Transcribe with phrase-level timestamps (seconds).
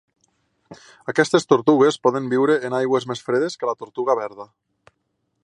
[1.13, 4.49] Aquestes tortugues poden viure en aigües més fredes que la tortuga verda.